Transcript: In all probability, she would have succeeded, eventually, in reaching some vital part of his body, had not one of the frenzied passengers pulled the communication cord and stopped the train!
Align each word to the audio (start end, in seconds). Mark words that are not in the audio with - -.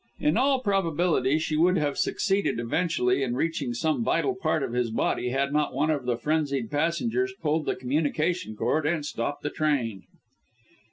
In 0.19 0.35
all 0.35 0.61
probability, 0.63 1.37
she 1.37 1.55
would 1.55 1.77
have 1.77 1.95
succeeded, 1.95 2.59
eventually, 2.59 3.21
in 3.21 3.35
reaching 3.35 3.75
some 3.75 4.03
vital 4.03 4.33
part 4.33 4.63
of 4.63 4.73
his 4.73 4.89
body, 4.89 5.29
had 5.29 5.53
not 5.53 5.75
one 5.75 5.91
of 5.91 6.05
the 6.07 6.17
frenzied 6.17 6.71
passengers 6.71 7.35
pulled 7.39 7.67
the 7.67 7.75
communication 7.75 8.55
cord 8.55 8.87
and 8.87 9.05
stopped 9.05 9.43
the 9.43 9.51
train! 9.51 10.01